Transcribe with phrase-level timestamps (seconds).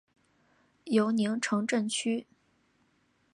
[0.85, 2.25] 尤宁城镇区。